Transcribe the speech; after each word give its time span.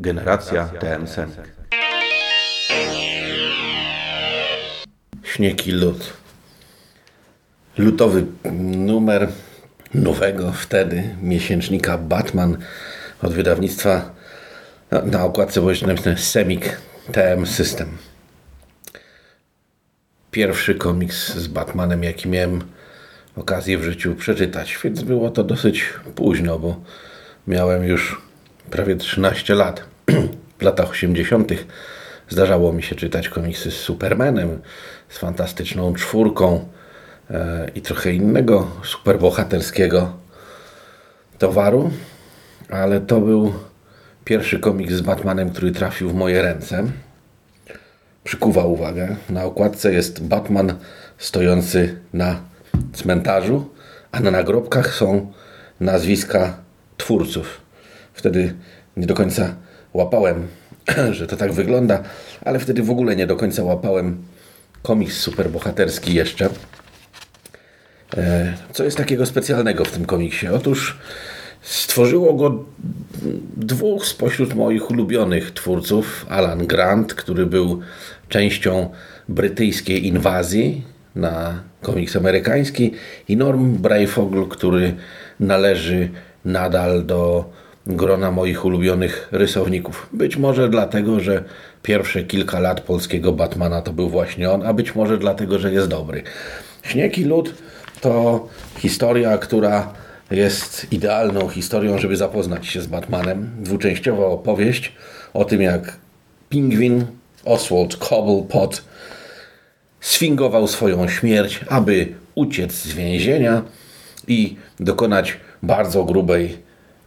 Generacja 0.00 0.66
TM 0.66 1.06
Senk. 1.06 1.34
Śnieg 5.24 5.66
i 5.66 5.72
lód. 5.72 6.12
Lutowy 7.78 8.26
numer 8.76 9.28
nowego 9.94 10.52
wtedy 10.52 11.16
miesięcznika 11.22 11.98
Batman 11.98 12.56
od 13.22 13.32
wydawnictwa 13.32 14.10
na, 14.90 15.02
na 15.02 15.24
okładce 15.24 15.60
było 15.60 15.72
napisane 15.86 16.18
Semik 16.18 16.80
TM 17.12 17.46
System. 17.46 17.98
Pierwszy 20.30 20.74
komiks 20.74 21.34
z 21.34 21.46
Batmanem, 21.46 22.04
jaki 22.04 22.28
miałem 22.28 22.62
okazję 23.36 23.78
w 23.78 23.82
życiu 23.82 24.14
przeczytać, 24.14 24.78
więc 24.84 25.02
było 25.02 25.30
to 25.30 25.44
dosyć 25.44 25.84
późno, 26.14 26.58
bo 26.58 26.80
miałem 27.46 27.84
już 27.84 28.29
prawie 28.70 28.96
13 28.96 29.54
lat. 29.54 29.82
W 30.58 30.62
latach 30.62 30.90
80. 30.90 31.52
zdarzało 32.28 32.72
mi 32.72 32.82
się 32.82 32.94
czytać 32.94 33.28
komiksy 33.28 33.70
z 33.70 33.74
Supermanem, 33.74 34.60
z 35.08 35.18
fantastyczną 35.18 35.94
czwórką 35.94 36.68
e, 37.30 37.70
i 37.74 37.80
trochę 37.80 38.12
innego 38.12 38.70
superbohaterskiego 38.84 40.12
towaru, 41.38 41.90
ale 42.70 43.00
to 43.00 43.20
był 43.20 43.54
pierwszy 44.24 44.58
komiks 44.58 44.94
z 44.94 45.00
Batmanem, 45.00 45.50
który 45.50 45.72
trafił 45.72 46.10
w 46.10 46.14
moje 46.14 46.42
ręce. 46.42 46.84
Przykuwa 48.24 48.64
uwagę. 48.64 49.16
Na 49.30 49.44
okładce 49.44 49.92
jest 49.92 50.22
Batman 50.22 50.74
stojący 51.18 52.00
na 52.12 52.40
cmentarzu, 52.92 53.70
a 54.12 54.20
na 54.20 54.30
nagrobkach 54.30 54.94
są 54.94 55.32
nazwiska 55.80 56.56
twórców. 56.96 57.60
Wtedy 58.20 58.54
nie 58.96 59.06
do 59.06 59.14
końca 59.14 59.54
łapałem, 59.94 60.46
że 61.18 61.26
to 61.26 61.36
tak 61.36 61.52
wygląda, 61.52 62.02
ale 62.44 62.58
wtedy 62.58 62.82
w 62.82 62.90
ogóle 62.90 63.16
nie 63.16 63.26
do 63.26 63.36
końca 63.36 63.64
łapałem 63.64 64.22
komiks 64.82 65.16
superbohaterski 65.16 66.14
jeszcze. 66.14 66.48
E, 68.16 68.54
co 68.72 68.84
jest 68.84 68.96
takiego 68.96 69.26
specjalnego 69.26 69.84
w 69.84 69.90
tym 69.90 70.04
komiksie? 70.04 70.48
Otóż 70.48 70.98
stworzyło 71.62 72.34
go 72.34 72.64
dwóch 73.56 74.06
spośród 74.06 74.54
moich 74.54 74.90
ulubionych 74.90 75.50
twórców. 75.50 76.26
Alan 76.28 76.66
Grant, 76.66 77.14
który 77.14 77.46
był 77.46 77.80
częścią 78.28 78.90
brytyjskiej 79.28 80.06
inwazji 80.06 80.84
na 81.14 81.62
komiks 81.82 82.16
amerykański 82.16 82.92
i 83.28 83.36
Norm 83.36 83.76
Brayfogle, 83.76 84.46
który 84.50 84.94
należy 85.40 86.08
nadal 86.44 87.06
do 87.06 87.50
grona 87.96 88.30
moich 88.30 88.64
ulubionych 88.64 89.28
rysowników. 89.32 90.08
Być 90.12 90.36
może 90.36 90.68
dlatego, 90.68 91.20
że 91.20 91.44
pierwsze 91.82 92.22
kilka 92.22 92.60
lat 92.60 92.80
polskiego 92.80 93.32
Batmana 93.32 93.82
to 93.82 93.92
był 93.92 94.08
właśnie 94.08 94.50
on, 94.50 94.66
a 94.66 94.72
być 94.72 94.94
może 94.94 95.18
dlatego, 95.18 95.58
że 95.58 95.72
jest 95.72 95.88
dobry. 95.88 96.22
Śnieg 96.82 97.18
i 97.18 97.24
lód 97.24 97.54
to 98.00 98.46
historia, 98.78 99.38
która 99.38 99.92
jest 100.30 100.92
idealną 100.92 101.48
historią, 101.48 101.98
żeby 101.98 102.16
zapoznać 102.16 102.66
się 102.66 102.80
z 102.80 102.86
Batmanem. 102.86 103.50
Dwuczęściowa 103.58 104.26
opowieść 104.26 104.92
o 105.34 105.44
tym, 105.44 105.62
jak 105.62 105.96
pingwin 106.48 107.06
Oswald 107.44 107.96
Cobblepot 107.96 108.82
sfingował 110.00 110.66
swoją 110.66 111.08
śmierć, 111.08 111.60
aby 111.68 112.14
uciec 112.34 112.72
z 112.72 112.92
więzienia 112.92 113.62
i 114.28 114.56
dokonać 114.80 115.36
bardzo 115.62 116.04
grubej 116.04 116.58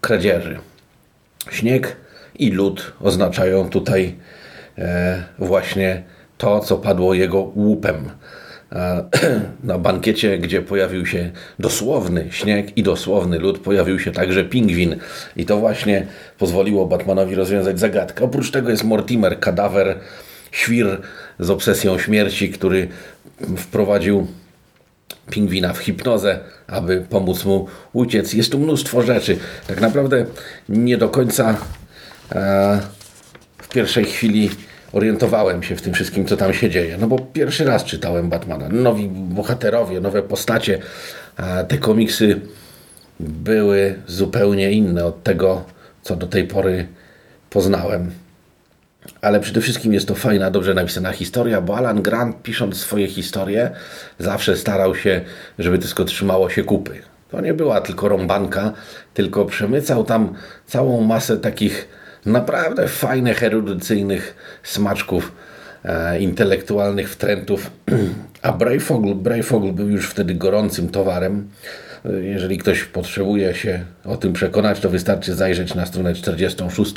kradzieży. 0.00 0.58
Śnieg 1.50 1.96
i 2.38 2.50
lód 2.50 2.92
oznaczają 3.00 3.68
tutaj 3.68 4.14
e, 4.78 5.22
właśnie 5.38 6.02
to, 6.38 6.60
co 6.60 6.76
padło 6.76 7.14
jego 7.14 7.38
łupem. 7.40 8.10
E, 8.72 9.04
na 9.64 9.78
bankiecie, 9.78 10.38
gdzie 10.38 10.62
pojawił 10.62 11.06
się 11.06 11.30
dosłowny 11.58 12.26
śnieg 12.30 12.76
i 12.76 12.82
dosłowny 12.82 13.38
lód, 13.38 13.58
pojawił 13.58 13.98
się 13.98 14.12
także 14.12 14.44
pingwin. 14.44 14.96
I 15.36 15.44
to 15.44 15.56
właśnie 15.56 16.06
pozwoliło 16.38 16.86
Batmanowi 16.86 17.34
rozwiązać 17.34 17.80
zagadkę. 17.80 18.24
Oprócz 18.24 18.50
tego 18.50 18.70
jest 18.70 18.84
Mortimer, 18.84 19.40
kadawer, 19.40 19.98
świr 20.50 21.00
z 21.38 21.50
obsesją 21.50 21.98
śmierci, 21.98 22.50
który 22.50 22.88
wprowadził 23.56 24.26
pingwina 25.30 25.72
w 25.72 25.78
hipnozę, 25.78 26.38
aby 26.66 27.06
pomóc 27.10 27.44
mu 27.44 27.66
uciec. 27.92 28.32
Jest 28.32 28.52
tu 28.52 28.58
mnóstwo 28.58 29.02
rzeczy. 29.02 29.38
Tak 29.66 29.80
naprawdę 29.80 30.26
nie 30.68 30.96
do 30.98 31.08
końca 31.08 31.56
e, 32.32 32.80
w 33.58 33.68
pierwszej 33.68 34.04
chwili 34.04 34.50
orientowałem 34.92 35.62
się 35.62 35.76
w 35.76 35.82
tym 35.82 35.94
wszystkim, 35.94 36.26
co 36.26 36.36
tam 36.36 36.54
się 36.54 36.70
dzieje. 36.70 36.96
No 37.00 37.06
bo 37.06 37.18
pierwszy 37.18 37.64
raz 37.64 37.84
czytałem 37.84 38.28
Batmana. 38.28 38.68
Nowi 38.68 39.08
bohaterowie, 39.08 40.00
nowe 40.00 40.22
postacie. 40.22 40.78
E, 41.36 41.64
te 41.64 41.78
komiksy 41.78 42.40
były 43.20 43.94
zupełnie 44.06 44.72
inne 44.72 45.04
od 45.04 45.22
tego, 45.22 45.64
co 46.02 46.16
do 46.16 46.26
tej 46.26 46.44
pory 46.44 46.86
poznałem 47.50 48.10
ale 49.20 49.40
przede 49.40 49.60
wszystkim 49.60 49.92
jest 49.92 50.08
to 50.08 50.14
fajna, 50.14 50.50
dobrze 50.50 50.74
napisana 50.74 51.12
historia, 51.12 51.60
bo 51.60 51.76
Alan 51.76 52.02
Grant 52.02 52.42
pisząc 52.42 52.76
swoje 52.76 53.08
historie 53.08 53.70
zawsze 54.18 54.56
starał 54.56 54.94
się, 54.94 55.20
żeby 55.58 55.78
wszystko 55.78 56.04
trzymało 56.04 56.50
się 56.50 56.64
kupy. 56.64 57.02
To 57.30 57.40
nie 57.40 57.54
była 57.54 57.80
tylko 57.80 58.08
rąbanka, 58.08 58.72
tylko 59.14 59.44
przemycał 59.44 60.04
tam 60.04 60.34
całą 60.66 61.00
masę 61.00 61.36
takich 61.36 61.88
naprawdę 62.26 62.88
fajnych, 62.88 63.42
erudycyjnych 63.42 64.36
smaczków 64.62 65.32
e, 65.84 66.20
intelektualnych 66.20 67.10
wtrętów. 67.10 67.70
A 68.42 68.52
Brayfogle, 68.52 69.14
Brayfogle 69.14 69.72
był 69.72 69.88
już 69.88 70.08
wtedy 70.08 70.34
gorącym 70.34 70.88
towarem. 70.88 71.48
Jeżeli 72.22 72.58
ktoś 72.58 72.84
potrzebuje 72.84 73.54
się 73.54 73.84
o 74.04 74.16
tym 74.16 74.32
przekonać, 74.32 74.80
to 74.80 74.90
wystarczy 74.90 75.34
zajrzeć 75.34 75.74
na 75.74 75.86
stronę 75.86 76.14
46, 76.14 76.94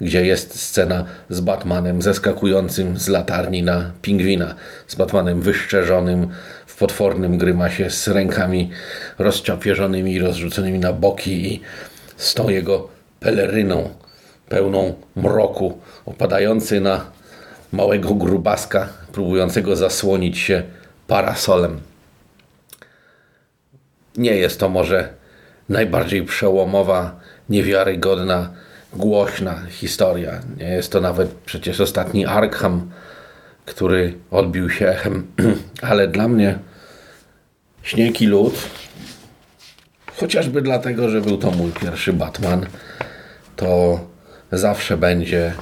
gdzie 0.00 0.26
jest 0.26 0.60
scena 0.60 1.04
z 1.30 1.40
Batmanem 1.40 2.02
zeskakującym 2.02 2.98
z 2.98 3.08
latarni 3.08 3.62
na 3.62 3.90
pingwina, 4.02 4.54
z 4.86 4.94
Batmanem 4.94 5.40
wyszczerzonym 5.40 6.28
w 6.66 6.78
potwornym 6.78 7.38
grymasie, 7.38 7.90
z 7.90 8.08
rękami 8.08 8.70
rozczapieżonymi 9.18 10.12
i 10.12 10.18
rozrzuconymi 10.18 10.78
na 10.78 10.92
boki 10.92 11.52
i 11.52 11.60
z 12.16 12.34
tą 12.34 12.48
jego 12.48 12.88
peleryną 13.20 13.90
pełną 14.48 14.94
mroku, 15.16 15.78
opadający 16.06 16.80
na 16.80 17.04
małego 17.72 18.14
grubaska, 18.14 18.88
próbującego 19.12 19.76
zasłonić 19.76 20.38
się 20.38 20.62
parasolem. 21.06 21.80
Nie 24.16 24.36
jest 24.36 24.60
to 24.60 24.68
może 24.68 25.08
najbardziej 25.68 26.22
przełomowa, 26.22 27.20
niewiarygodna, 27.48 28.50
głośna 28.92 29.62
historia. 29.68 30.40
Nie 30.56 30.68
jest 30.68 30.92
to 30.92 31.00
nawet 31.00 31.30
przecież 31.30 31.80
ostatni 31.80 32.26
Arkham, 32.26 32.90
który 33.64 34.14
odbił 34.30 34.70
się 34.70 34.88
echem, 34.88 35.26
ale 35.90 36.08
dla 36.08 36.28
mnie 36.28 36.58
Śnieg 37.82 38.22
i 38.22 38.26
Lód, 38.26 38.54
chociażby 40.16 40.62
dlatego, 40.62 41.08
że 41.08 41.20
był 41.20 41.38
to 41.38 41.50
mój 41.50 41.72
pierwszy 41.72 42.12
Batman, 42.12 42.66
to 43.56 44.00
zawsze 44.52 44.96
będzie 44.96 45.52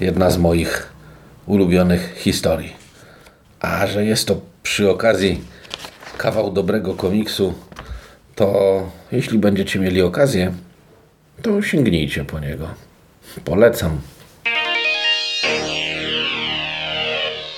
jedna 0.00 0.30
z 0.30 0.38
moich 0.38 0.92
ulubionych 1.46 2.14
historii. 2.16 2.76
A 3.60 3.86
że 3.86 4.04
jest 4.04 4.28
to 4.28 4.40
przy 4.62 4.90
okazji 4.90 5.44
kawał 6.18 6.52
dobrego 6.52 6.94
komiksu, 6.94 7.54
to 8.36 8.90
jeśli 9.12 9.38
będziecie 9.38 9.78
mieli 9.78 10.02
okazję, 10.02 10.52
to 11.42 11.62
sięgnijcie 11.62 12.24
po 12.24 12.40
niego. 12.40 12.68
Polecam. 13.44 14.00